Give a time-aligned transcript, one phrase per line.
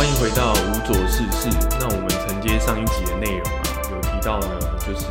[0.00, 1.50] 欢迎回到无左事事。
[1.78, 5.08] 那我们承接上一集的内容啊，有提到呢，就是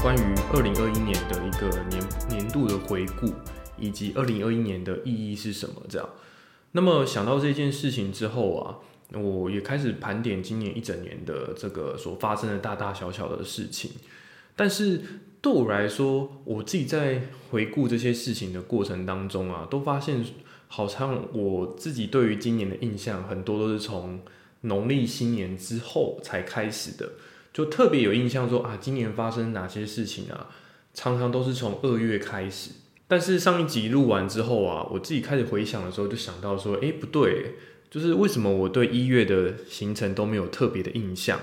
[0.00, 3.34] 关于二零二一年的一个年年度的回顾，
[3.76, 6.08] 以及二零二一年的意义是什么这样。
[6.72, 8.76] 那么想到这件事情之后啊，
[9.12, 13.90] 我也开始盘点今年一整年的这个所发生的大大小小的事情。
[14.56, 15.02] 但是
[15.42, 20.24] 对我来说，我自己在回顾这些事情的过程当中啊，都发现
[20.72, 24.20] 好像我自己对于今年的印象很多都是从
[24.60, 27.10] 农历新年之后才开始的，
[27.52, 30.46] 就特别有印象说啊，今年发生哪些事情啊，
[30.94, 32.70] 常常都是从二月开始。
[33.08, 37.56] 但是上一集录完之后啊，我自己开始回想的时候，就想到说，诶，不对，
[37.90, 41.40] 就是为什么我对一月的行程都没有特别的印象？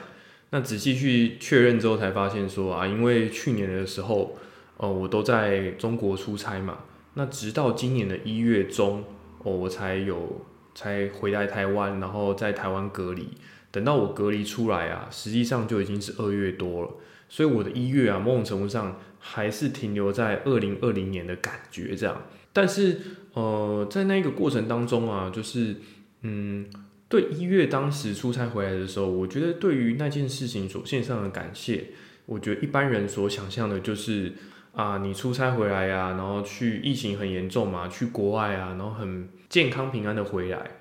[0.52, 4.38] 那仔细去确认之后，才发现说啊，因为去年的时候，
[4.78, 9.04] 呃，我都在中国出差嘛，那直到今年的一月中，
[9.50, 10.46] 我才有
[10.76, 13.30] 才回来台湾，然后在台湾隔离。
[13.72, 16.92] 等到我隔离出来啊，实际上就已经是二月多了，
[17.30, 22.24] 所以我的一月啊，某种程度上还是停留在二零二零年的感觉这样。
[22.52, 23.00] 但是，
[23.34, 25.76] 呃，在那个过程当中啊，就是
[26.22, 26.66] 嗯。
[27.10, 31.86] 对一月当时出差回来的时候，我觉得对于那件事情所献上的感谢，
[32.26, 34.34] 我觉得一般人所想象的就是
[34.74, 40.72] 啊，你出差回来呀，然后去疫情很严重嘛，去国外啊，然后很健康平安的回来。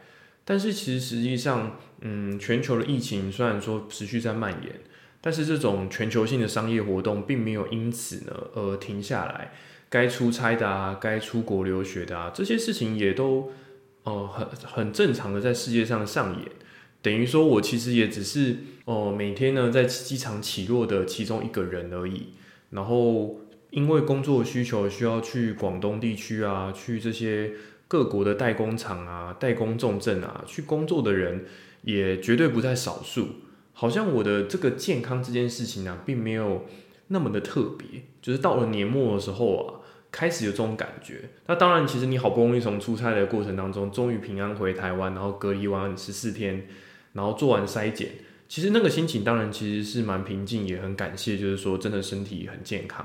[0.45, 4.81] 但是其实实际上，嗯，全球的疫情虽然说持续在蔓延，
[5.20, 9.53] 但是这种全球性的商业活动并没有因此呢而停下来。
[9.89, 13.53] 该出差的啊，该出国留学的啊，这些事情也都。
[14.05, 16.48] 哦，很很正常的在世界上上演，
[17.03, 22.28] 等于说我其实也只是哦每天呢在机场起落的其中一个人而已。
[22.70, 27.50] 然后因为工作需求需要去广东地区啊，去这些
[27.89, 31.45] 各国的代工厂啊、代工重镇啊去工作的人
[31.83, 33.28] 也绝对不在少数。
[33.72, 36.66] 好像我的这个健康这件事情呢，并没有
[37.09, 39.81] 那么的特别，就是到了年末的时候啊。
[40.09, 46.66] 开始有这种感觉，那当然，其实你好不容易从出差的过程当中，终于平安回台湾，然后隔离完十四天，
[47.12, 48.12] 然后做完筛检，
[48.49, 53.05] 其实那个心情当然其实是蛮平静，也很感谢，就是说真的身体很健康。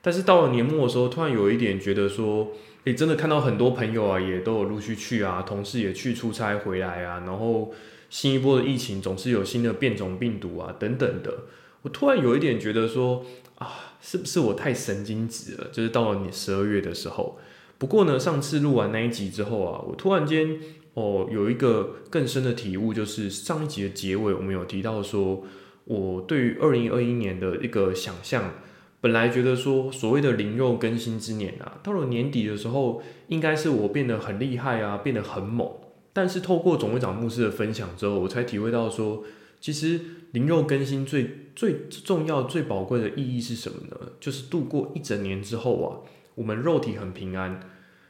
[0.00, 2.52] 但是到了年末的时候，突然有一点觉得说，
[2.84, 7.72] 诶，真的看到很多朋友啊，也都有陆续去啊，同事也去出差回来啊，然后
[8.10, 11.44] 新一波的疫情总是有新的变种病毒啊等等的，
[11.82, 13.24] 我突然有一点觉得说。
[13.56, 15.68] 啊，是不是我太神经质了？
[15.70, 17.38] 就是到了你十二月的时候。
[17.78, 20.58] 不过呢，上次录完那一集之后啊，我突然间
[20.94, 25.44] 哦有一个更深的体悟，就是上一集的结尾我们有提到说，
[25.84, 28.54] 我对于二零二一年的一个想象，
[29.04, 35.70] 本来觉得说所谓的灵肉更新之年啊，到了年底的时候，应该是我变得很厉害啊，变得很猛。
[36.14, 39.22] 但是透过总会长牧师的分享之后，我才体会到说，
[39.60, 40.00] 其实。
[40.34, 43.96] 灵肉更新最最重要、最宝贵的意义是什么呢？
[44.18, 45.86] 就是度过一整年之后啊，
[46.34, 47.60] 我们肉体很平安，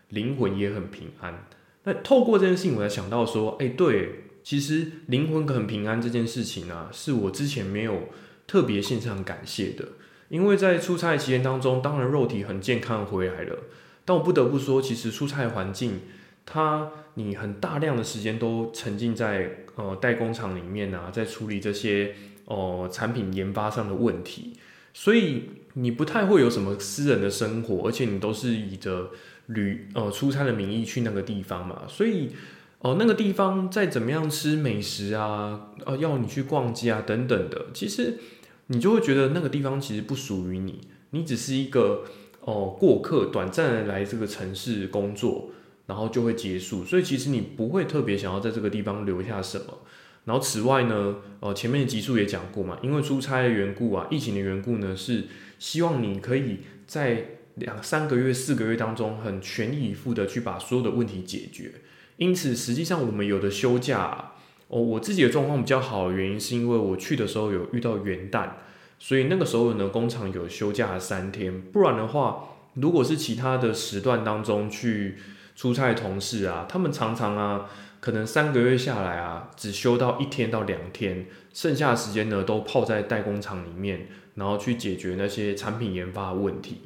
[0.09, 1.47] 灵魂也很平安。
[1.83, 8.09] 那透过这件事情，我才想到说，哎，对，其实灵魂很平安这件事情啊，是我之前没有
[8.47, 9.87] 特别献上感谢的。
[10.29, 13.59] 因为在出差期间当中，当然肉体很健康回来了，
[14.05, 16.01] 但我不得不说，其实出差环境，
[16.47, 19.59] 它你很大量的时间都沉浸在。
[19.77, 22.15] 呃，代工厂里面啊，在处理这些
[22.45, 24.53] 哦产品研发上的问题，
[24.93, 29.11] 所以你不太会有什么私人的生活，而且你都是以着
[29.47, 32.31] 旅呃出差的名义去那个地方嘛，所以
[32.79, 38.21] 哦那个地方再怎么样吃美食啊，呃要你去逛街啊等等的，其实
[38.69, 40.81] 你就会觉得那个地方其实不属于你，
[41.11, 42.05] 你只是一个
[42.41, 45.51] 哦过客，短暂的来这个城市工作。
[45.87, 49.81] 然后就会结束，所以其实你不会特别想要在这个地方留下什么。
[50.25, 55.25] 然后此外呢，呃，前面的集数也讲过嘛，因为出差的缘故啊，疫情的缘故呢，是
[55.59, 57.27] 希望你可以在
[57.57, 61.73] 两三个月、四个月当中，很全力以赴的去把所有的问题解决。
[62.17, 64.33] 因此，实际上我们有的休假，
[64.69, 68.51] 哦，我自己的状况比较好的原因，是因为我去的时候有遇到元旦，
[68.99, 71.61] 所以那个时候呢，工厂有休假三天。
[71.61, 72.45] 不然的话，
[72.75, 75.17] 如果是其他的时段当中去。
[75.57, 77.71] 出差的同事啊，他们常常啊，
[78.01, 86.81] 可能三个月下来啊，只休到一天到两天，剩下的时间呢，都泡在代工厂里面，然后去解决那些产品研发的问题。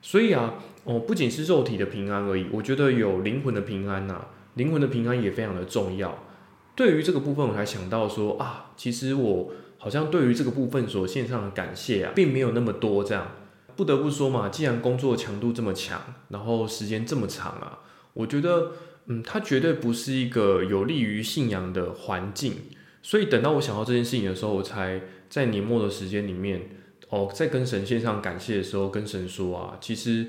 [0.00, 4.24] 所以啊，哦，不仅是肉体的平安而已，我觉得有灵魂的平安呐，
[4.54, 6.16] 灵魂的平安也非常的重要。
[6.76, 13.02] 对于这个部分，我才想到说啊，其实我好像对于这个部分所献上的感谢啊，并没有那么多。
[13.02, 13.32] 这样
[13.74, 17.80] 不得不说嘛，既然工作强度这么强，然后时间这么长啊。
[18.12, 18.72] 我觉得，
[19.06, 22.54] 嗯，它绝对不是一个有利于信仰的环境，
[23.02, 26.62] 所以等到我想到这件事情的时候，我才在年末的时间里面，
[27.10, 30.26] 哦，在跟神线上感谢的时候，跟神说啊，其实，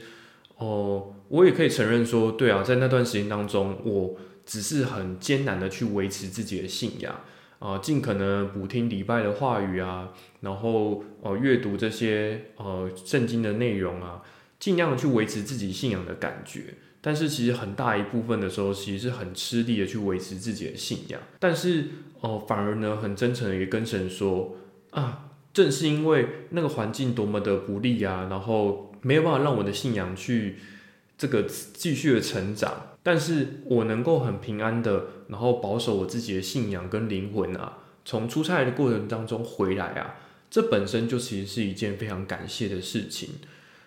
[0.58, 4.16] 哦，我也可以承认说，对啊，在那段时间当中，我
[4.48, 7.20] 只是很艰难的去维持自己的信仰
[7.60, 14.24] 啊，尽可能补听礼拜的话语啊，然后呃，阅读这些呃圣经的内容啊，
[14.58, 16.76] 尽量的去维持自己信仰的感觉。
[17.02, 21.20] 但是其实很大一部分的时候，其实是很吃力的去维持自己的信仰。
[21.40, 21.86] 但是
[22.22, 24.56] 哦，反而呢，很真诚的也跟神说
[24.92, 30.58] 啊，正是因为那个环境多么的不利啊，然后没有办法让我的信仰去
[31.18, 32.97] 这个继续的成长。
[33.08, 40.16] 但是我能够很平安的，然后保守我自己的信仰跟灵魂啊，从出差的过程当中回来啊，
[40.50, 43.30] 这本身就其实是一件非常感谢的事情。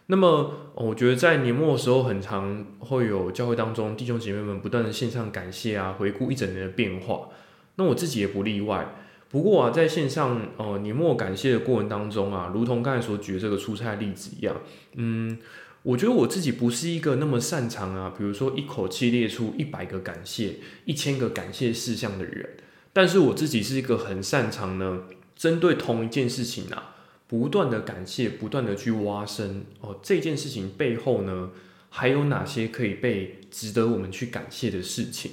[0.06, 7.28] 那么，我觉得在年末的时候，很常会有教会当中弟兄姐妹们不断的线上感谢啊，回顾一整年的变化。
[7.74, 8.94] 那我自己也不例外。
[9.28, 14.56] 不过啊，在线上呃年末感谢的过程当中啊，如同刚才所举的这个出差例子一样，
[14.94, 15.36] 嗯，
[15.82, 22.56] 我觉得我自己不是一个那么擅长啊，比如说一口气列出一百个感谢、一千个感谢事项的人。
[22.92, 25.04] 但是我自己是一个很擅长呢，
[25.34, 26.96] 针对同一件事情啊。
[27.26, 31.50] 不断的感谢，不断的去挖深哦，这件事情背后呢，
[31.88, 35.30] 还有哪些可以被值得我们去感谢的事情？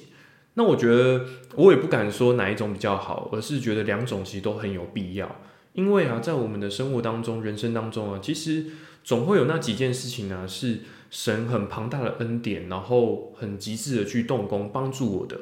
[0.54, 5.42] 那我觉得我也不敢说哪一种比较好，而是觉得两种其实都很有必要。
[5.74, 8.68] 因为啊，在我们的生活当中、人生当中啊，其实
[9.08, 15.40] 总会有那几件事情呢，是神很庞大的恩典，然后很极致的去动工帮助我的。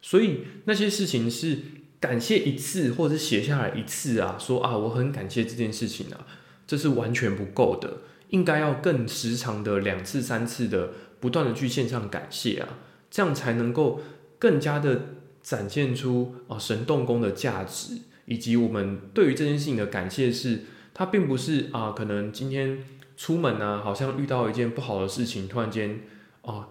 [0.00, 1.58] 所以那些事情是。
[2.00, 6.24] 感谢一次，或者是写下来一次啊，说啊，我很感谢这件事情啊，
[6.64, 12.78] 这是完全不够的，应该要更时常的两次、三次的不断的去线上感谢啊，
[13.10, 14.00] 这样才能够
[14.38, 17.94] 更加的展现出啊神动工的价值，
[18.26, 22.78] 以及我们对于这件事情的感谢是，它并不是啊，可能今天
[23.18, 26.02] 出门呢，好像遇到一件不好的事情，突然间
[26.42, 26.68] 啊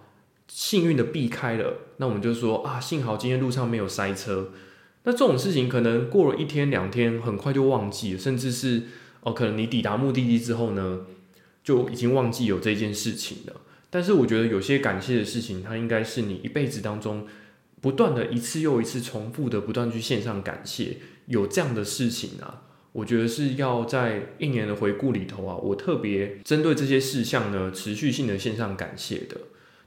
[0.48, 4.50] 幸运的避开了，那我们就说啊，幸好今天路上没有塞车。
[5.04, 8.84] 那这种事情可能过了一天两天，很快就忘记了，甚至是
[9.20, 11.00] 哦，可能你抵达目的地之后呢，
[11.62, 13.52] 就已经忘记有这件事情了。
[13.90, 17.26] 但是我觉得有些感谢的事情，它应该是你一辈子当中
[17.82, 20.96] 不断的一次又一次重复的不断去线上感谢，
[21.26, 22.62] 有这样的事情啊，
[22.92, 29.36] 我觉得是要在一年的回顾里头啊，我特别针对这些事项呢，持续性的线上感谢的。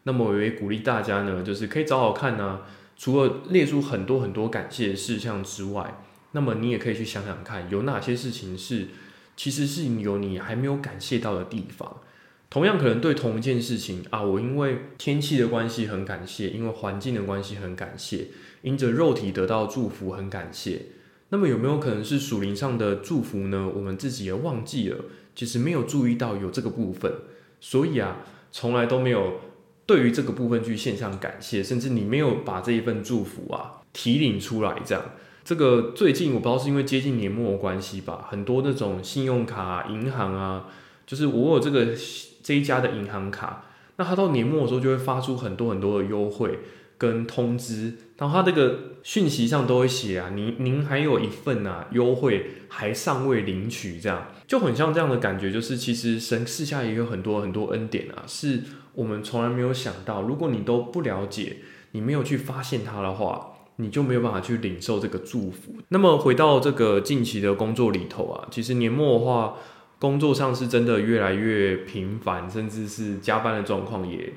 [0.04, 2.62] 那么我也鼓励大家呢，就是可以找找看呢。
[2.98, 6.04] 除了列出很多很多感谢的事项之外，
[6.34, 8.90] 那么你也可以去想想看，有哪些事情是
[9.36, 11.98] 其实是有你还没有感谢到的地方。
[12.52, 18.28] 同样可能对同一件事情啊，我因为天气的关系很感谢，因为环境的关系很感谢，
[18.62, 20.82] 因着肉体得到祝福很感谢。
[21.32, 23.70] 那么有没有可能是属灵上的祝福呢？
[23.76, 24.98] 我们自己也忘记了，
[25.36, 27.12] 其实没有注意到有这个部分，
[27.60, 28.20] 所以啊，
[28.52, 29.42] 从来都没有。
[29.88, 35.04] 对于这个部分去线上感谢，甚至你没有把这一份祝福啊提领出来，这样，
[35.44, 40.68] 这个最近我不知道是因为接近年末的关系吧，很多那种信用卡、银行啊，
[41.06, 41.88] 就是我有这个
[42.42, 43.66] 这一家的银行卡，
[43.98, 46.60] 那它到年末的时候就会发出很多很多的优惠
[47.02, 58.62] 跟通知，然后它这个讯息上都会写啊，您您还有一份啊优惠还尚未领取，这样就很像这样的感觉，就是其实神私下也有很多很多恩典啊，是。
[58.94, 61.58] 我们从来没有想到，如果你都不了解，
[61.94, 65.74] 你没有去发现它的话，你就没有办法去领受这个祝福。
[65.88, 69.56] 那么回到这个近期的工作里头啊，其实年末的话，
[69.98, 74.34] 工作上是真的越来越频繁，甚至是加班的状况也，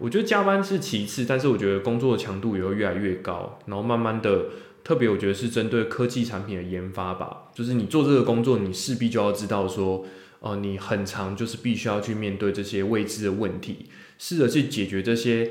[0.00, 3.60] 我觉得加班是其次，但是我觉得工作的强度也会越来越高。
[3.66, 4.46] 然后慢慢的，
[4.82, 10.04] 特别我觉得是针对科技产品的研发吧，就是你做这个工作，你势必就要知道说。
[10.42, 15.50] 哦，你很长就是必须要去面对这些未知的问题，试着去解决这些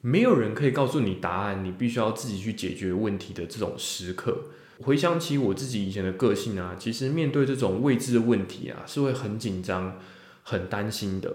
[0.00, 4.42] 没有人可以告诉你答案，你必须要自己去解决问题的这种时刻。
[4.80, 9.98] 回想起我自己以前的个性啊，其实面对这种未知的问题啊，是会很紧张、
[10.44, 11.34] 很担心的。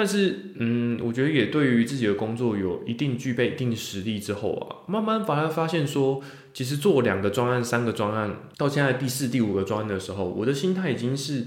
[0.00, 6.22] 但是，嗯，我觉得也对于自己的工作有一定具备一定实力之后啊，慢慢反而发现说，
[6.54, 11.44] 其实做两个专案、三个专案，到现在第四、第五个专案的时候，我的心态已经是。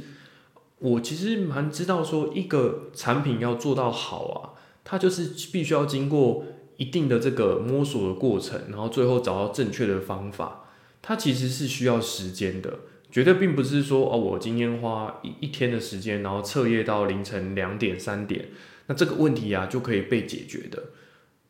[0.80, 6.44] 我其实蛮知道，说一个产品要做到好啊，它就是必须要经过
[6.76, 10.66] 一定的这个摸索的过程，然后最后找到正确的方法。
[11.02, 12.80] 它其实是需要时间的，
[13.12, 18.46] 绝对并不是说哦，我今天花一一天的时间，然后彻夜到凌晨两点三点，
[18.88, 20.82] 那这个问题啊就可以被解决的。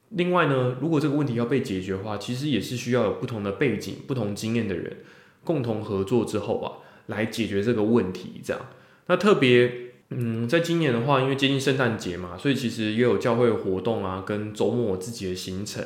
[0.10, 4.98] 另外呢，如果这个问题要被解决的话，其实也是需要有不同的背景、不同经验的人
[5.44, 8.42] 共同合作之后啊，来解决这个问题。
[8.44, 8.66] 这样，
[9.08, 9.72] 那特别，
[10.10, 15.82] 嗯，在今年的话，因为接近圣诞节嘛，所以其实也有教会活动啊，跟周末自己的行程。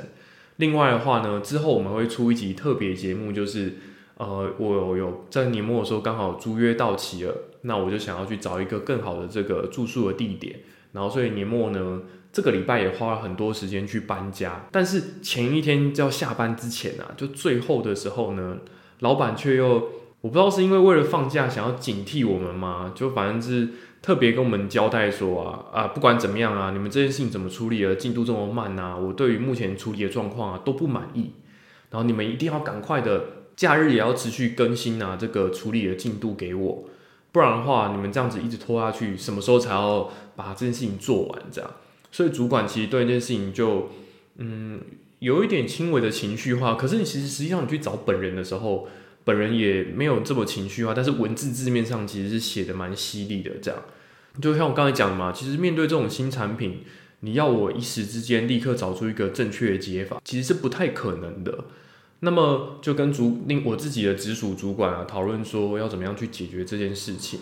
[0.55, 3.73] 另外的话呢，之后我们会出一集特别节目，就是
[4.17, 10.59] 呃，我有在年末的时候刚好租约到期了，那我就想要去找一个更好的这个住宿的地点，
[10.91, 12.01] 然后所以年末呢。
[12.35, 18.57] 这个礼拜也花了很多时间去搬家，但是前一天就要下班之前啊，就最后的时候呢，
[18.99, 19.87] 老板却又
[20.19, 22.91] 我不知道是因为为了放假想要警惕我们吗？
[22.93, 23.69] 就反正是
[24.01, 31.31] 特别跟我们交代说啊啊，不管怎么样啊，你们这件事情怎么处理了，进度这么慢啊，我对于目前处理的状况啊都不满意，
[31.91, 33.23] 然后你们一定要赶快的，
[33.55, 36.83] 假日也要持续更新啊，这个处理的进度给我，
[37.31, 41.41] 不然的话你们这样子一直拖下去，什么时候才要把这件事情做完？
[41.51, 41.71] 这样。
[42.11, 43.89] 所以主管其实对这件事情就，
[44.37, 44.81] 嗯，
[45.19, 46.75] 有一点轻微的情绪化。
[46.75, 48.87] 可是你其实实际上你去找本人的时候，
[49.23, 50.93] 本人也没有这么情绪化。
[50.93, 53.51] 但是文字字面上其实是写的蛮犀利的。
[53.61, 53.81] 这样，
[54.41, 56.83] 就像我刚才讲嘛，其实面对这种新产品，
[57.21, 61.65] 你要我一时之间立刻找出一个正确的解法，其实是不太可能的。
[62.21, 67.41] 那么就跟主令我自己的直属主管啊讨论说，要怎么样去解决这件事情。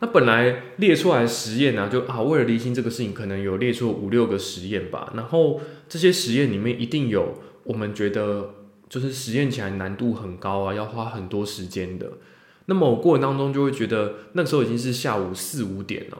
[0.00, 5.12] 那本来列出来的实验呢，就啊，为了厘清这个事情，可能有列出五六个实验吧。
[5.14, 7.34] 然后这些实验里面一定有
[7.64, 8.54] 我们觉得
[8.88, 12.12] 就是实验起来难度很高啊，要花很多时间的。
[12.66, 16.18] 那么我过程当中就会觉得，那时候已经是下午四五点了。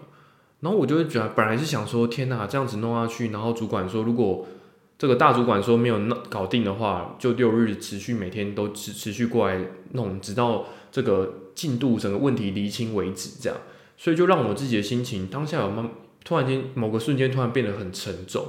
[0.60, 3.30] 然后我就会觉得，本来是想说，天哪，这样子弄下去。
[3.30, 4.46] 然后主管说，如果
[5.00, 9.58] 这个大主管说没有弄搞定的话，就六日持续每天都持持续过来
[9.92, 13.58] 弄，直到这个进度整个问题厘清为止，这样。
[13.96, 15.88] 所以就让我自己的心情当下有慢，
[16.22, 18.44] 突然间某个瞬间突然变得很沉重，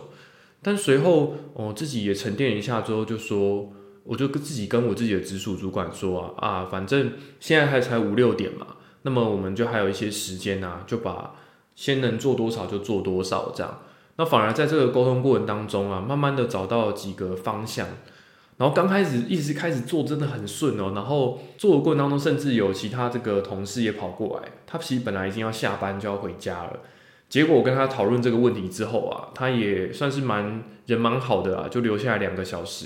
[0.61, 3.71] 但随后我自己也沉淀一下之后，就说
[4.03, 8.67] 我就跟自己跟我自己的直属主管说啊啊，反正现在还才五六点嘛，
[9.03, 11.33] 那么我们就还有一些时间啊，就把
[11.75, 13.83] 先能做多少就做多少这样。
[14.21, 17.87] 那反而在这个沟通过程当中啊，慢慢的找到几个方向。
[18.57, 26.81] 然后刚开始一直开始做真的很顺哦，然后做的过程当中，甚至有其他这个同事也跑过来，他其实本来已经要下班就要回家了，
[27.29, 32.85] 结果我跟他讨论这个问题之后啊，他也算是蛮人蛮好的啊，就留下来两个小时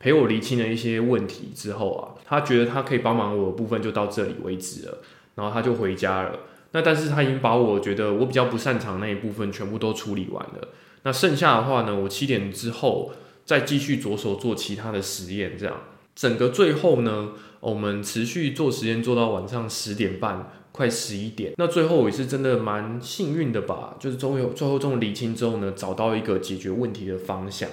[0.00, 4.98] 陪我厘清了一些问题之后啊，他觉得他可以帮忙我的部分就到这里为止了，
[5.36, 6.36] 然后他就回家了。
[6.72, 10.68] 那但是他已经把我觉得我比较不擅长那一部分全部都处理完了，
[11.04, 13.12] 那剩下的话呢，我七点之后。
[13.44, 15.76] 再继续着手做其他的实验，这样
[16.14, 21.52] 整个最后呢，我们持续做实验做到晚上十点半，快十一点。
[21.58, 27.68] 那最后我也是真的蛮幸运的吧，就是终于最后这种理清之后呢，找到一个解决问题的方向。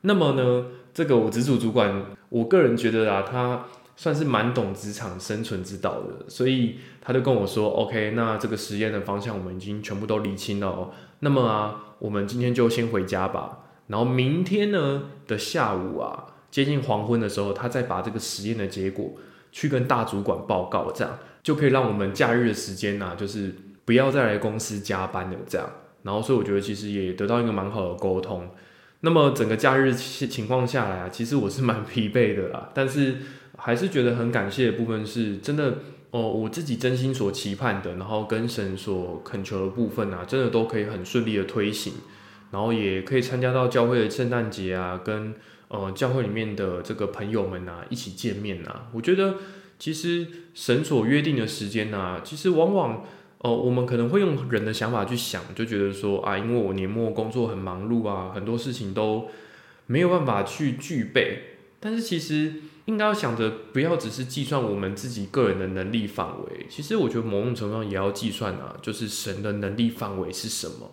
[0.00, 3.66] 那么呢，这个我直属主管，我个人觉得啊，他
[3.96, 10.90] 算是蛮懂职场生存之道的，所以他就跟我说：“OK，那这个实验的方向我们已经全部都理清了哦。
[11.20, 19.14] 那么啊，我们今天就先回家吧。”然后明天呢的下午啊，接近黄昏的时候，他再把这个实验的结果
[19.50, 25.36] 去跟大主管报告，这样就可以让我们假日的时间呢，就是不要再来公司加班了。
[25.48, 25.70] 这样，
[26.02, 28.50] 然后所以我觉得其实也得到一个蛮好的沟通。
[29.00, 33.18] 那么整个假日情况下来啊，其实我是蛮疲惫的啦，但是
[33.56, 35.78] 还是觉得很感谢的部分是真的
[36.10, 41.92] 哦，我自己真心所期盼的，然后跟神所恳求的部分啊，真的都可以很顺利的推行。
[42.52, 45.34] 然后也可以参加到教会的圣诞节啊，跟
[45.66, 48.88] 呃教会里面的这个朋友们啊一起见面啊。
[48.92, 49.34] 我觉得
[49.80, 53.04] 其实神所约定的时间呢，其实往往
[53.38, 59.28] 哦我们可能会用人的想法去想，就觉得说啊，因为我年末工作很忙碌啊，很多事情都
[59.86, 61.56] 没有办法去具备。
[61.80, 62.54] 但是其实
[62.86, 66.66] 应该要想着，不要只是计算我们自己个人的能力范围。
[66.68, 70.92] 其实我觉得某种程度上也要计算啊，就是神的能力范围是什么。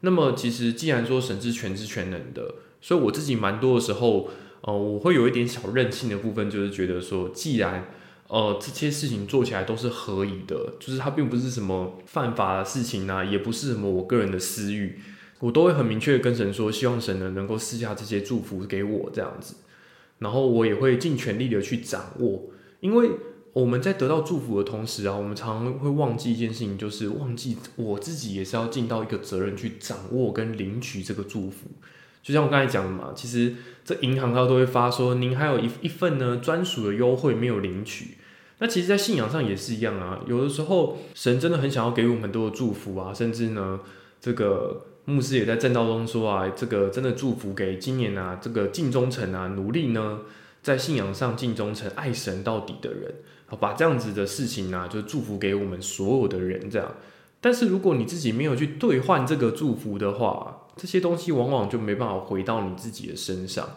[0.00, 4.30] 那么其实，既然说神是全知全能的，所以我自己蛮多的时候，
[4.62, 7.88] 呃，我会有一点小任性的部分，就是觉得说，既然
[8.28, 15.00] 呃这些事情做起来都是合宜的，就是它并不是什么犯法的事情啊，也不是什么我个人的私欲，
[15.38, 19.54] 我都会很明确的跟神说，希望神呢能够赐下这些祝福给我这样子，
[20.22, 22.44] 然后我也会尽全力的去掌握，
[22.80, 23.10] 因为。
[23.54, 31.66] 我们在得到祝福的同时啊，我们常常会忘记一件事情，就是忘记我自己也是要尽到一个责任去掌握跟领取这个祝福。
[32.22, 38.16] 就像我刚才讲的嘛，其实这银行它都会发说，您还有一一份呢专属的优惠没有领取。
[38.60, 40.20] 那其实，在信仰上也是一样啊。
[40.26, 43.80] 有的时候，神真的很想要给我们很多的祝福啊，甚至呢，
[44.18, 50.20] 这个牧师也在正道中说啊，这个真的祝福给今年啊，这个尽忠诚啊，努力呢，
[50.62, 53.12] 在信仰上尽忠诚、爱神到底的人，
[53.46, 56.94] 好把这样子的事情呢，就祝福给我们所有的人这样。
[57.40, 63.68] 但是如果你自己没有去兑换这个祝福的话，这些东西往往就没办法回到你自己的身上。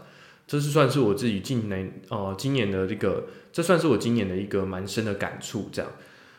[0.46, 5.92] 这是算是我自己今年呃今年的这个，这算是我今年的一个蛮深的感触这样。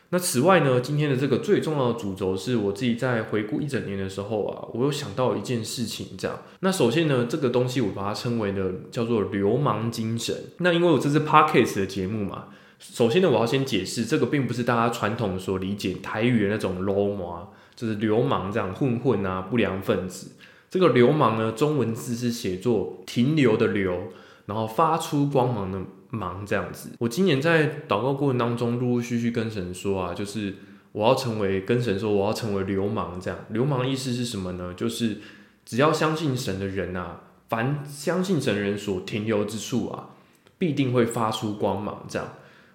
[0.09, 6.39] 那此外呢，今天的这个最重要的主轴是我自己在回顾一整年的时候啊，我有想到一件事情，这样。
[6.61, 10.33] 那首先呢，这个东西我把它称为的叫做流氓精神。
[10.59, 12.45] 那因为我这是 Parkes 的节目嘛，
[12.79, 20.31] 首先呢，我要先解释，这个并不是大家传统所理解台语的那种 low 嘛，就是流氓这样混混啊，不良分子。
[20.69, 24.03] 这个流氓呢，中文字是写作停留的流，
[24.45, 25.81] 然后发出光芒的。
[26.09, 30.55] 忙这样子，我今年在祷告过程当中，陆陆续续跟神说啊，就是
[30.93, 33.39] 我要成为跟神说，我要成为流氓这样。
[33.49, 34.73] 流氓意思是什么呢？
[34.75, 35.17] 就是
[35.65, 40.09] 只要相信神的人啊，凡相信神人所停留之处啊，
[40.57, 42.27] 必定会发出光芒这样。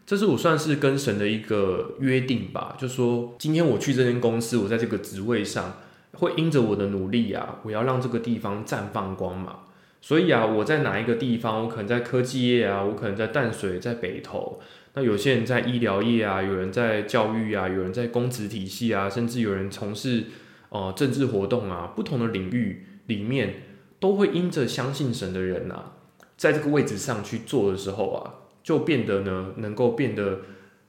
[0.04, 5.74] 这是我算是跟神的一个约定吧，就说今天我去这间公司，我在这个职位上，
[6.12, 9.64] 会因着我的努力啊，我要让这个地方绽放光芒。
[10.02, 11.62] 所以啊，我在哪一个地方？
[11.62, 14.61] 我可能在科技业啊，我可能在淡水，在北投。
[14.94, 20.25] 那有些人在医疗业啊，有人在教育啊，有人在公职体系啊，甚至有人从事
[20.71, 23.62] 呃政治活动啊，不同的领域里面，
[24.00, 25.92] 都会因着相信神的人呐，
[26.37, 30.40] 在这个位置上去做的时候啊，就变得呢，能够变得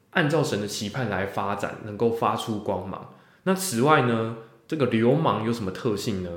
[0.09, 3.13] 按照神的期盼来发展，能够发出光芒。
[3.43, 6.29] 那此外呢，这个流氓有什么特性呢？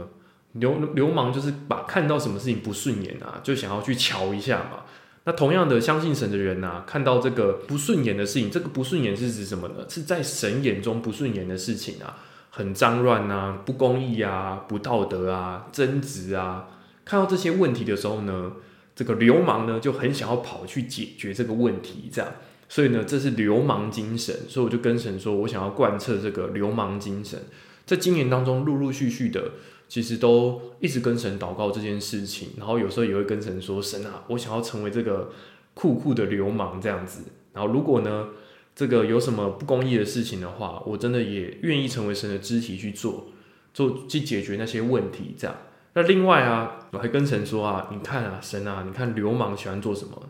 [0.58, 4.84] 流流氓就是把看到什么事情不顺眼啊，就想要去瞧一下嘛。
[5.25, 9.84] 那同样的，相信神的人呐，看到这个不顺眼的事情，这个不顺眼是指什么呢？
[9.88, 12.18] 是在神眼中不顺眼的事情啊，
[12.50, 16.68] 很脏乱啊，不公义啊，不道德啊，争执啊。
[17.04, 18.52] 看到这些问题的时候呢，
[18.94, 22.31] 这个流氓呢就很想要跑去解决这个问题，这样。
[22.68, 24.33] 所以呢，这是流氓精神。
[24.48, 27.40] 所以我就跟神说，我想要贯彻这个流氓精神，
[27.85, 29.50] 在今年当中陆陆续续的。
[29.88, 35.31] 其实都一直跟神祷告这件事情，然后有时候也会跟神说：“神啊，我想要成为这个
[35.75, 37.22] 酷酷的流氓这样子。
[37.53, 38.29] 然后如果呢，
[38.75, 43.27] 这个有什么不公义的事情的话，我真的也愿意成为神的肢体去做，
[43.72, 45.35] 做去解决那些问题。
[45.38, 45.57] 这样。
[45.94, 50.20] 那另外啊，我还跟神说啊，你看啊，神啊，你看流氓喜欢做什么？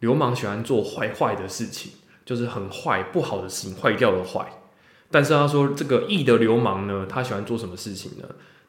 [0.00, 1.92] 流氓喜欢做坏坏的事情，
[2.24, 4.48] 就是很坏不好的事情，坏掉的坏。
[5.10, 8.26] 但是他说这个义的流氓呢，他喜欢做什么事情呢？”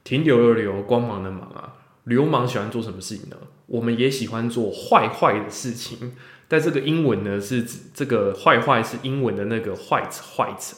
[0.09, 1.71] 停留的留，光芒的芒啊！
[2.05, 3.37] 流氓喜欢做什么事情呢？
[3.67, 6.13] 我们也喜欢做坏坏的事情。
[6.47, 10.73] 但这个英文呢，是指这个坏坏是英文的那个 white white，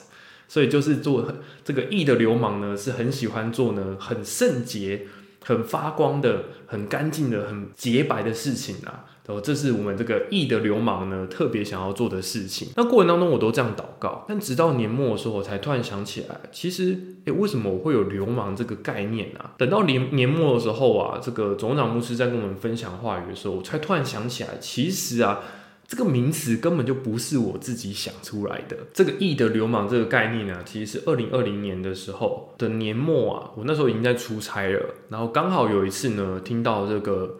[0.49, 5.07] 所以就是做这个义的流氓呢，是很喜欢做呢很圣洁、
[5.45, 9.05] 很发光的、很干净的、很洁白的事情啊。
[9.31, 12.67] 哦，这是我们这个义的流氓呢，特别想要做的事情。
[12.75, 19.53] 那过程当中，我都这样祷告，但直到年末的时候，我才突然想起来，其实，诶，为什么我会有流氓这个概念啊？
[19.57, 25.39] 等到年年末的时候啊，这个总长牧师在跟我们分享话语的时候，我才突然想起来，其实啊，
[25.87, 28.77] 这个名词根本就不是我自己想出来的。
[28.93, 37.37] 这个义的流氓这个概念呢，其实是二零二零年的时候的年末啊，我那时候已经在出差了，然后刚好有一次呢，听到这个。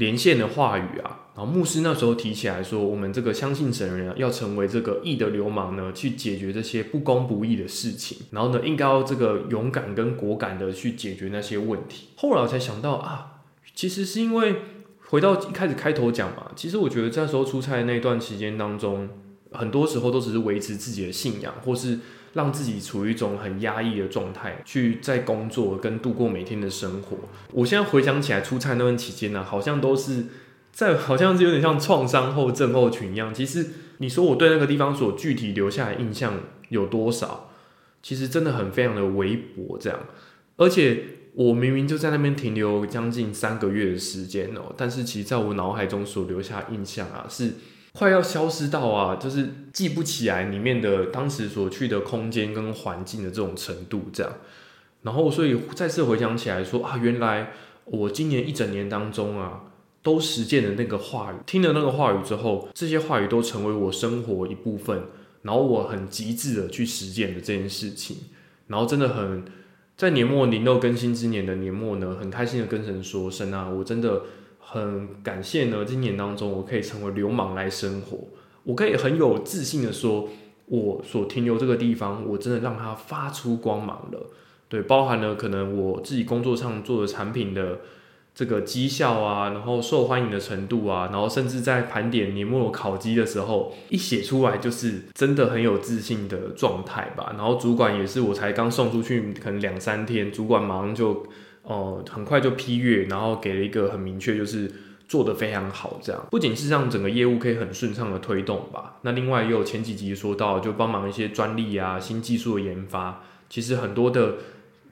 [0.00, 12.08] 连线的话语啊，然后牧师那时候提起来说，我们这个相信神人要成为这个义的流氓呢，去解决这些不公不义的事情，然后呢，应该要这个勇敢跟果敢的去解决那些问题。
[12.16, 13.42] 后来我才想到啊，
[13.74, 14.56] 其实是因为
[15.10, 19.08] 回到一开始开头讲嘛，其实我觉得那时候出差那段期间当中，
[19.52, 21.98] 很多时候都只是维持自己的信仰，或是。
[22.32, 27.16] 让自己处于一种很压抑的状态，去在工作跟度过每天的生活。
[27.52, 30.26] 我现在回想起来，出差那段期间呢，好像都是
[30.72, 33.34] 在，好像是有点像创伤后症候群一样。
[33.34, 33.66] 其实
[33.98, 37.50] 你说我对那个地方所具体留下的印象有多少？
[38.02, 39.98] 其实真的很非常的微薄，这样。
[40.56, 47.54] 而且我明明就在那边停留将近三个月的时间哦，但是其实在我脑海中所留下印象啊是。
[47.92, 54.32] 快要消失到啊，就是记不起来里面的当时所去的空间跟环境的这种程度，这样。
[55.02, 57.50] 然后，所以再次回想起来说啊，原来
[57.86, 59.62] 我今年一整年当中啊，
[60.02, 65.02] 都实践的那个话语，听了那个话语之后，这些话语都成为我生活一部分。
[65.42, 68.16] 然后我很极致的去实践的这件事情，
[68.68, 69.44] 然后真的很
[69.96, 74.22] 在年末零六更新之年的年末呢，很开心的跟神说，神啊，我真的。
[74.72, 78.18] 很感谢呢，今年当中我可以成为流氓来生活，
[78.62, 80.28] 我可以很有自信的说，
[80.66, 84.30] 我所停留这个地方，我真的让它发出光芒了。
[84.68, 87.80] 对，包含了可能我自己工作上做的产品的
[88.32, 97.34] 这个绩效啊，然后受欢迎的程度啊，然后甚至在盘点年末考绩的时候，一写出来就是真的很有自信的状态吧。
[97.36, 101.26] 然后主管也是，我才刚送出去，可能两三天，主管马上就
[101.70, 104.70] 哦很快就批阅，然后给了一个很明确，就是
[105.08, 105.98] 做的非常好。
[106.02, 114.34] 这样不仅是让整个业务可以很顺畅的推动吧，那另外也有前几集说到，就帮忙一些专利啊、新技术的研发，其实很多的。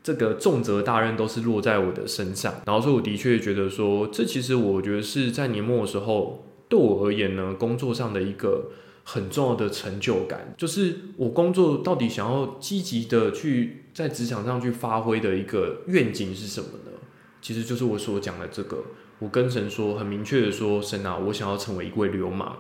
[0.01, 8.71] 这个重责大任都是落在我的身上，然后所以我的确觉得说，这其实我觉得是在年末的时候，对我而言呢，工作上的一个
[9.11, 16.92] 很重要的成就感，就是我工作到底想要积极的去在职场上去发挥的一个愿景是什么呢？
[17.40, 18.85] 其实就是我所讲的这个，
[19.18, 22.57] 我跟神说，很明确的说，神啊，我想要成为一位流氓，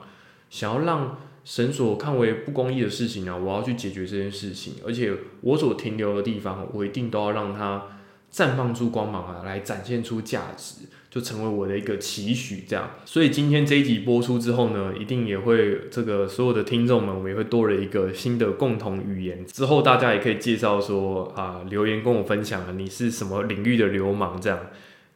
[0.48, 1.18] 想要让。
[1.44, 7.84] 神所看为不公义的事情呢，我要去解决这件事情，而且我所停留的地方，我一定都要让它
[8.30, 12.64] 绽放出光芒啊，来展现出价值，就成为我的一个期许。
[12.68, 19.44] 这样，所以今天这一集播出之后呢，一定也会这个所有的听众们，我们也会多了一个新的共同语言。
[19.46, 24.40] 之后大家也可以介绍说啊，留言跟我分享啊，你是什么领域的流氓？
[24.40, 24.58] 这样，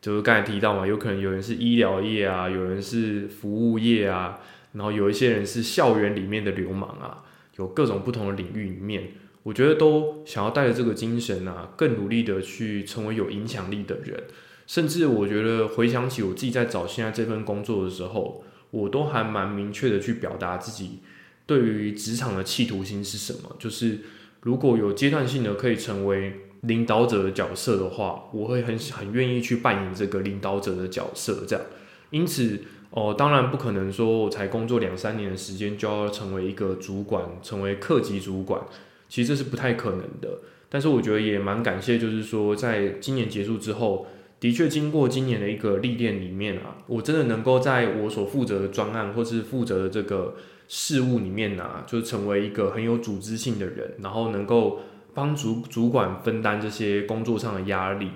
[0.01, 4.41] 就是刚才提到嘛，有可能有人是医疗业啊，有人是服务业啊。
[4.73, 7.23] 然后有一些人是校园里面的流氓啊，
[7.59, 9.09] 有各种不同的领域里面，
[9.43, 14.19] 我觉得都想要带着这个精神啊，更努力的去成为有影响力的人。
[14.67, 21.01] 甚至我觉得回想起我自己在找现在这份工作的时候，我都还蛮明确的去表达自己
[21.47, 23.57] 对于职场的企图心是什么。
[23.59, 24.01] 就是
[24.43, 31.45] 如果有阶段性的可以成为领导者的角色的话，我会很很愿意去扮演这个领导者的角色。
[31.47, 31.65] 这样，
[32.11, 32.61] 因此。
[32.95, 38.61] 哦，当然不可能说我才工作两三年的时间就要成为一个主管，成为客级主管，
[39.09, 40.41] 其实这是不太可能的。
[40.69, 44.07] 但是我觉得也蛮感谢，就是说在今年结束之后，
[44.43, 50.35] 的确经过今年的一个历练里面啊，我真的能够在我所负责的专案或是负责的这个
[50.67, 54.81] 事务里面啊，就成为一个很有组织性的人，然后能够
[55.15, 58.09] 帮主主管分担这些工作上的压力。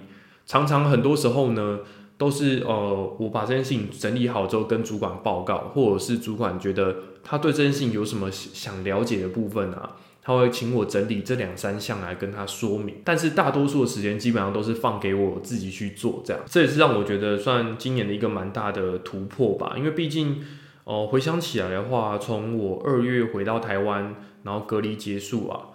[0.44, 1.78] 常常很多时候呢。
[2.18, 12.96] 都是呃，我把这件事情整理好之后跟主管报告，或者是主管觉得他对这件事情有什么想了解的部分啊，他会请我整理这两三项来跟他说明。
[13.04, 19.74] 但是大多数的时间基本上都是放给我自己去做，这样这也是让我觉得算今年的一个蛮大的突破吧。
[19.78, 20.44] 因为毕竟
[20.82, 25.68] 哦，回想起来的话，从我二月回到台湾，然后隔离结束啊，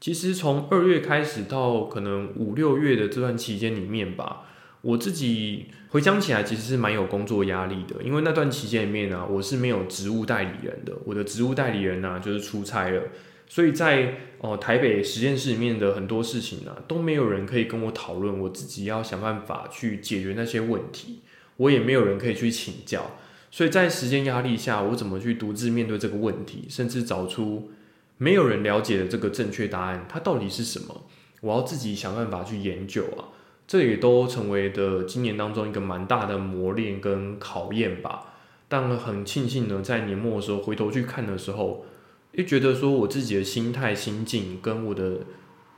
[0.00, 4.44] 其实从二月开始到可能五六月的这段期间里面吧。
[4.80, 13.02] 我自己回想起来，其实是蛮有工作压力的，因为那段期间里面呢，我是没有职务代理人的，我的职务代理人呢就是出差了，
[13.48, 21.20] 所以在哦台北实验室里面的很多事情呢，都没有人可以跟我讨论，我自己要想办法去解决那些问题，
[21.56, 23.12] 我也没有人可以去请教，
[23.50, 27.70] 所以在时间压力下，我怎么去独自面对这个问题，甚至找出
[28.18, 31.04] 没有人了解的这个正确答案，它到底是什么，
[31.40, 33.32] 我要自己想办法去研究啊。
[33.66, 38.34] 这也都成为的今年当中一个蛮大的磨练跟考验吧。
[38.66, 41.84] 但很庆幸呢，在年末的时候回头去看的时候，
[42.32, 45.20] 又觉得说我自己的心态、心境跟我的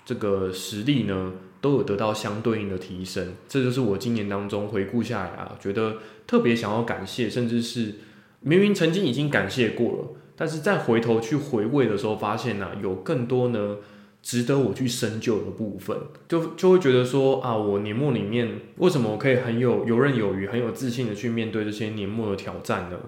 [0.04, 3.34] 这个实力呢，都有得到相对应的提升。
[3.48, 7.94] 这就是我今年当中回顾下来啊，觉得特别想要感谢，甚至是
[8.40, 13.76] 明明曾经已经感谢过了，但是再回头去回味的时候，发现呢，有更多呢。
[14.22, 15.96] 值得我去深究的部分，
[16.28, 22.98] 就就会觉得说啊，我年末里面为什么我可以很有游刃有余、很有自信的去面对这些年末的挑战呢？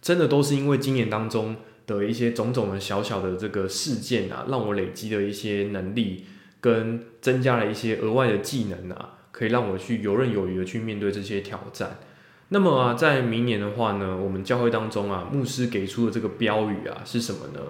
[0.00, 6.24] 真的都是因为今年当中的一些种种的小小的这个事件啊，让我累积的一些能力，
[6.60, 11.98] 跟增加了一些额外的技能啊，可以让我去游刃有余的去面对这些挑战。
[12.48, 17.60] 那么啊，在明年的话呢，我们教会当中啊，牧师给出的这个标语啊是什么呢？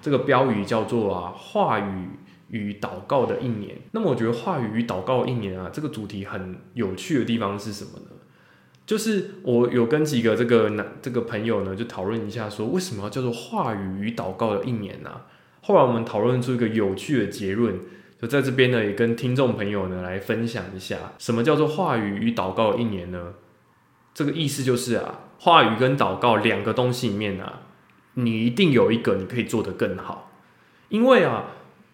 [0.00, 2.08] 这个标语叫做啊，话语。
[2.50, 8.06] 与祷告的一年，那么我觉得话语与祷告一年啊，这个主题很有趣的地方是什么呢？
[8.88, 15.10] 就是我有跟几个这个男这个朋友呢，就讨论一下，说为什么要叫做话语与祷告的一年呢？
[15.60, 17.78] 后来我们讨论出一个有趣的结论，
[18.18, 23.34] 就在这边呢，也跟听众朋友呢来分享一下，什么叫做话语与祷告一年呢？
[24.14, 27.60] 这个意思就是啊，话语跟祷告两个东西里面啊，
[28.14, 30.32] 你一定有一个你可以做得更好，
[30.88, 31.44] 因为啊。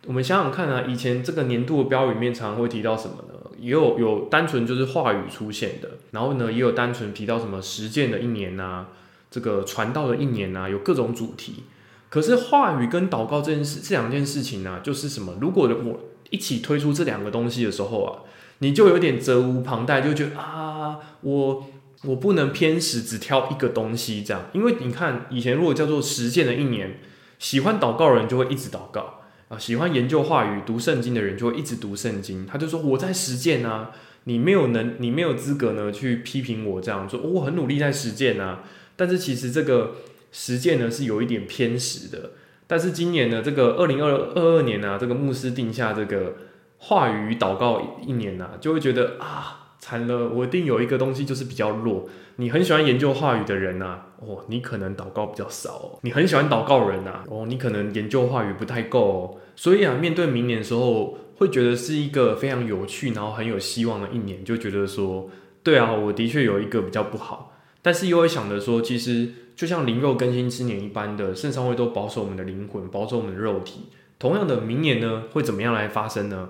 [0.07, 3.34] 我们想想看啊，以前这个年度的标语里面常常会提到什么呢？
[3.64, 8.85] 也有有单纯就是话语出现的，然后呢也有单纯提到什么实践的一年呐，
[9.31, 11.64] 这个传道的一年呐，有各种主题。
[12.11, 15.35] 可是话语跟祷告这件事这两件事情呢，就是什么？
[15.40, 18.22] 如果我一起推出这两个东西的时候啊，
[18.59, 21.66] 你就有点责无旁贷，就觉得啊，我
[22.05, 24.44] 我不能偏食，只挑一个东西这样。
[24.53, 27.00] 因为你看，以前如果叫做实践的一年，
[27.38, 29.22] 喜欢祷告的人就会一直祷告
[29.59, 32.47] 喜欢研究话语、读圣经的人就会一直读圣经。
[32.47, 33.90] 他就说我在实践啊，
[34.25, 38.62] 你没有能，你没有资格呢去批评我这样说，我很努力在实践啊。
[38.97, 39.97] 但是其实这个
[40.33, 42.31] 实践呢是有一点偏食的。
[42.67, 46.37] 但是今年呢，这个二零二二二年呢，这个牧师定下这个
[46.79, 52.09] 话语祷告一年呢，就会觉得啊，惨了，我一定有一个东西就是比较弱。
[52.37, 59.38] 你很喜欢研究话语的人呐，哦，你可能祷告比较少；你很喜欢祷告人呐，哦，你可能研究话语不太够。
[59.57, 65.31] 所以啊，面对明年的时候，会觉得是一个非常有趣，然后很有希望的一年，就觉得说，
[65.62, 69.29] 对啊，我的确有一个比较不好，但是又会想着说，其实。
[69.57, 73.83] 就像灵肉更新之年一般的，圣上会都保守我们的灵魂，保守我们的肉体。
[74.19, 76.49] 同样的，明年呢会怎么样来发生呢？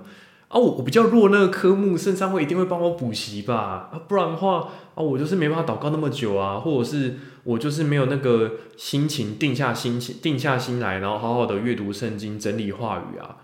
[0.55, 3.91] 啊，我我比较弱那个科目，圣上会一定会帮我补习吧？
[3.93, 13.39] 啊，不然的话啊，我就是没办法祷告那么久啊，或者是我就是没有那个心情定下心情，定下心来，然后好好的阅读圣经，整理话语啊，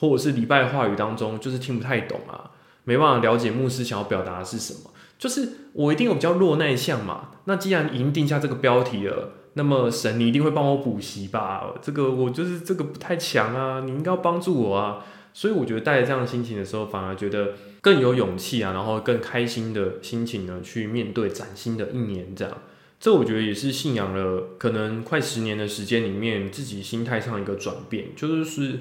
[0.00, 2.50] 或者是礼拜话语当中就是听不太懂啊，
[2.82, 4.90] 没办法了解牧师想要表达的是什么。
[5.20, 11.74] 就是我一定有比较弱那一项嘛，那既然已经定下这个标题了，那么神你一定会帮我补习吧？
[11.80, 15.04] 这个我就是这个不太强啊，你应该要帮助我啊。
[15.32, 22.34] 所以我觉得带着这样的心情的时候，反而觉得更有勇气啊，然后更开心的心情呢，去面对崭新的一年。
[22.34, 22.62] 这样，
[22.98, 28.80] 这我觉得也是信仰了可能快十年的时间里面，自己心态上一个转变，就是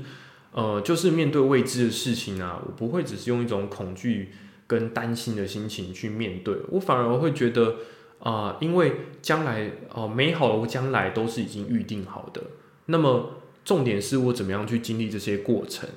[0.51, 4.29] 呃，就是面对未知的事情啊，我不会只是用一种恐惧。
[4.69, 7.77] 跟担心的心情去面对，我反而会觉得
[8.19, 12.39] 啊，因为将来哦，美好的将来都是已经预定好的。
[12.85, 15.89] 那么重点是我怎么样去经历这些过程，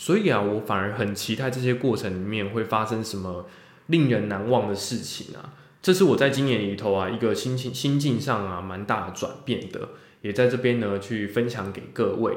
[0.00, 3.44] 所以啊，我反而很期待这些过程里面会发生什么
[3.88, 5.52] 令人难忘的事情啊。
[5.82, 9.90] 这是我在今年里头啊一个心情心境上啊蛮大的转变的，
[10.22, 12.32] 也在这边呢去分享给各位。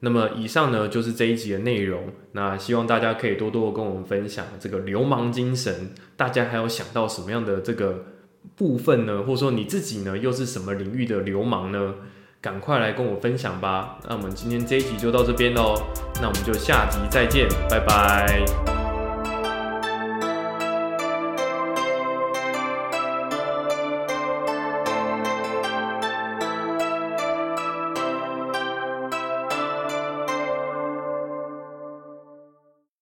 [0.00, 2.12] 那么以上呢就是这一集的内容。
[2.32, 5.94] 那希望大家可以多多跟我们分享这个流氓精神。
[6.18, 8.04] 大家还有想到什么样的这个
[8.56, 9.22] 部分呢？
[9.22, 11.94] 或者说你自己呢又是什么领域的流氓呢？
[12.46, 13.96] 赶快来跟我分享吧。
[14.08, 15.82] 那我们今天这一集就到这边喽。
[16.22, 18.75] 那我们就下集再见，拜拜。